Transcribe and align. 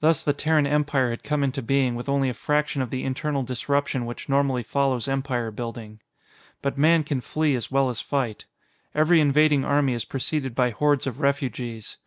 Thus 0.00 0.24
the 0.24 0.32
Terran 0.32 0.66
Empire 0.66 1.10
had 1.10 1.22
come 1.22 1.44
into 1.44 1.62
being 1.62 1.94
with 1.94 2.08
only 2.08 2.28
a 2.28 2.34
fraction 2.34 2.82
of 2.82 2.90
the 2.90 3.04
internal 3.04 3.44
disruption 3.44 4.04
which 4.04 4.28
normally 4.28 4.64
follows 4.64 5.06
empire 5.06 5.52
building. 5.52 6.00
But 6.60 6.76
Man 6.76 7.04
can 7.04 7.20
flee 7.20 7.54
as 7.54 7.70
well 7.70 7.88
as 7.88 8.00
fight. 8.00 8.46
Every 8.96 9.20
invading 9.20 9.64
army 9.64 9.92
is 9.92 10.04
preceded 10.04 10.56
by 10.56 10.70
hordes 10.72 11.06
of 11.06 11.20
refugees. 11.20 11.98